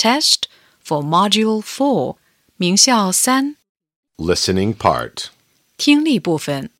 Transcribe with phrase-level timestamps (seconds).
[0.00, 0.48] Test
[0.82, 2.16] for Module Four，
[2.56, 3.56] 名校三
[4.16, 5.26] Listening part.
[5.76, 6.70] 听力部分。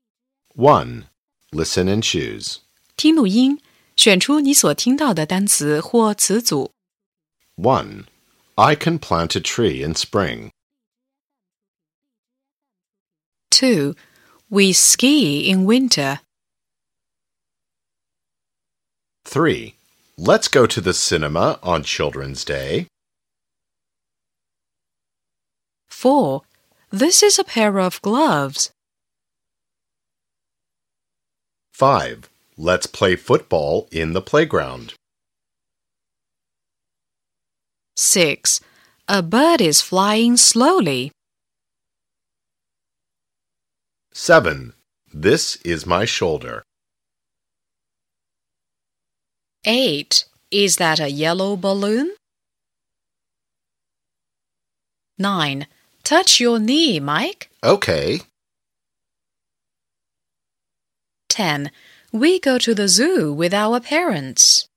[0.54, 1.04] 1.
[1.50, 2.58] Listen and choose.
[2.96, 3.60] 听录音，
[3.96, 6.72] 选出你所听到的单词或词组。
[7.56, 8.04] 1.
[8.54, 10.50] I can plant a tree in spring.
[13.50, 13.94] 2.
[14.48, 16.20] We ski in winter.
[19.24, 19.74] 3.
[20.16, 22.86] Let's go to the cinema on Children's Day.
[26.01, 26.41] 4.
[26.89, 28.71] This is a pair of gloves.
[31.73, 32.27] 5.
[32.57, 34.95] Let's play football in the playground.
[37.95, 38.61] 6.
[39.07, 41.11] A bird is flying slowly.
[44.11, 44.73] 7.
[45.13, 46.63] This is my shoulder.
[49.65, 50.25] 8.
[50.49, 52.15] Is that a yellow balloon?
[55.19, 55.67] 9.
[56.02, 57.50] Touch your knee, Mike.
[57.62, 58.20] Okay.
[61.28, 61.70] 10.
[62.12, 64.68] We go to the zoo with our parents.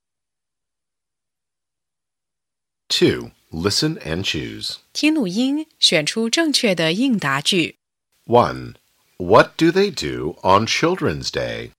[2.89, 3.31] 2.
[3.51, 4.79] Listen and choose.
[4.93, 7.77] 听录音，选出正确的应答句。
[8.25, 8.75] 1.
[9.17, 11.71] What do they do on Children's Day?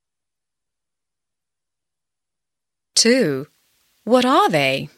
[2.95, 3.47] 2.
[4.05, 4.89] What are they?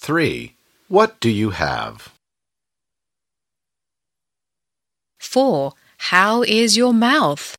[0.00, 0.54] 3.
[0.88, 2.08] What do you have?
[5.20, 5.72] 4.
[5.98, 7.54] How is your mouth?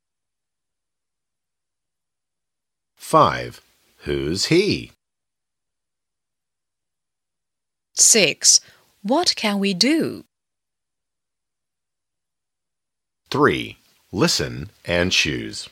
[2.97, 3.61] 5.
[4.05, 4.91] Who's he?
[7.95, 8.61] 6.
[9.03, 10.23] What can we do?
[13.29, 13.77] 3.
[14.11, 15.67] Listen and choose.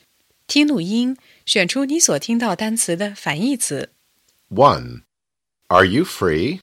[0.46, 3.92] 听录音，选出你所听到单词的反义词。
[4.50, 5.02] 1.
[5.68, 6.62] Are you free?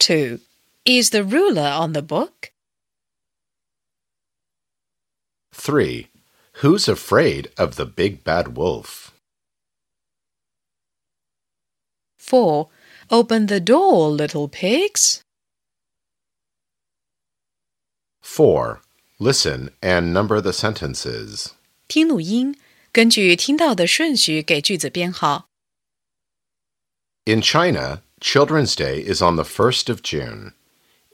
[0.00, 0.40] 2.
[0.84, 2.52] Is the ruler on the book?
[5.52, 6.08] 3.
[6.62, 9.12] Who's afraid of the big bad wolf?
[12.18, 12.68] 4.
[13.10, 15.22] Open the door, little pigs.
[18.20, 18.80] 4.
[19.18, 21.52] Listen and number the sentences.
[21.88, 22.58] 听录音，
[22.92, 25.48] 根据听到的顺序给句子编号。
[27.24, 30.53] In China, Children's Day is on the 1st of June.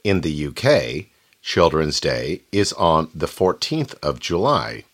[0.04, 1.06] In the UK,
[1.40, 4.84] Children's Day is on the 14th of July.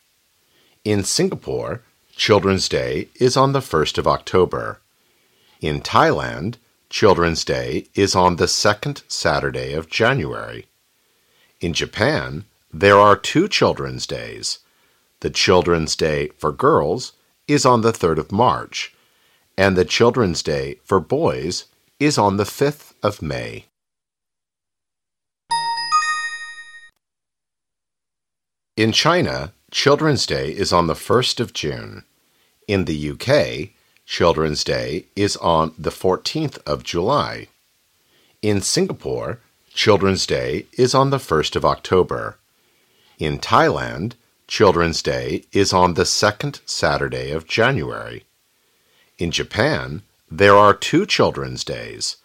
[0.84, 1.82] In Singapore,
[2.14, 4.80] Children's Day is on the 1st of October.
[5.60, 6.54] In Thailand,
[6.88, 10.66] Children's Day is on the second Saturday of January.
[11.60, 14.60] In Japan, there are two Children's Days.
[15.18, 17.14] The Children's Day for girls
[17.48, 18.94] is on the 3rd of March,
[19.58, 21.64] and the Children's Day for boys
[22.04, 23.64] is on the 5th of May.
[28.76, 32.04] In China, Children's Day is on the 1st of June.
[32.68, 33.70] In the UK,
[34.04, 37.48] Children's Day is on the 14th of July.
[38.42, 39.38] In Singapore,
[39.72, 42.36] Children's Day is on the 1st of October.
[43.18, 44.12] In Thailand,
[44.46, 48.24] Children's Day is on the second Saturday of January.
[49.16, 52.17] In Japan, there are two Children's Days.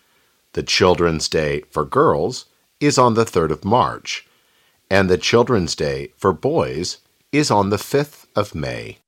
[0.53, 2.47] The Children's Day for girls
[2.81, 4.27] is on the 3rd of March,
[4.91, 6.99] and the Children's Day for boys
[7.33, 8.99] is on the 5th of May.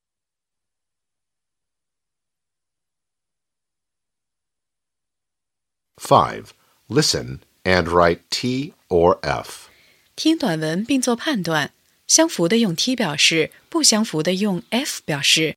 [5.99, 6.53] Five.
[6.89, 9.69] Listen and write T or F.
[10.15, 11.71] 听短文并做判断，
[12.07, 15.55] 相符的用 T 表示，不相符的用 F 表示。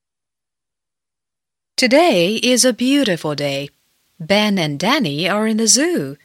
[1.78, 3.69] Today is a beautiful day.
[4.18, 6.16] Ben and Danny are in the zoo.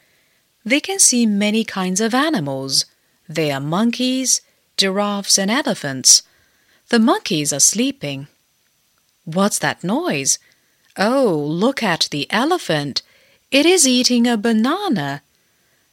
[0.63, 2.85] They can see many kinds of animals.
[3.27, 4.39] They are monkeys,
[4.77, 6.23] giraffes, and elephants.
[6.87, 8.27] The monkeys are sleeping.
[9.25, 10.39] What's that noise?
[10.95, 13.01] Oh, look at the elephant.
[13.51, 15.21] It is eating a banana.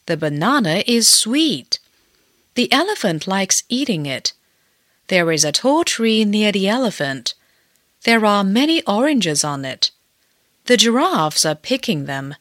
[0.07, 1.81] The banana is sweet.
[2.55, 4.35] The elephant likes eating it.
[5.09, 7.35] There is a tall tree near the elephant.
[8.05, 9.91] There are many oranges on it.
[10.67, 12.35] The giraffes are picking them.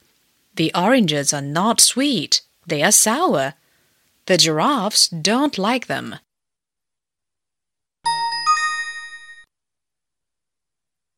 [0.55, 3.53] The oranges are not sweet, they are sour.
[4.25, 6.15] The giraffes don't like them.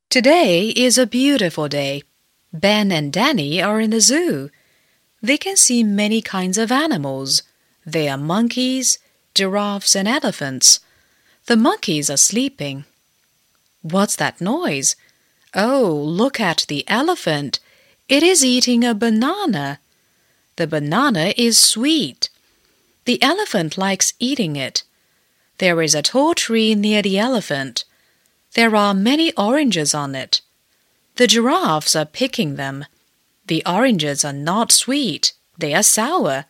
[0.10, 2.04] Today is a beautiful day.
[2.52, 4.50] Ben and Danny are in the zoo.
[5.22, 7.44] They can see many kinds of animals.
[7.86, 8.98] They are monkeys,
[9.36, 10.80] giraffes, and elephants.
[11.46, 12.86] The monkeys are sleeping.
[13.82, 14.96] What's that noise?
[15.54, 17.60] Oh, look at the elephant.
[18.08, 19.80] It is eating a banana.
[20.58, 22.30] The banana is sweet.
[23.06, 24.84] The elephant likes eating it.
[25.60, 27.86] There is a tall tree near the elephant.
[28.54, 30.42] There are many oranges on it.
[31.16, 32.86] The giraffes are picking them.
[33.46, 36.46] The oranges are not sweet, they are sour.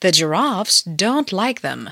[0.00, 1.90] The giraffes don't like them.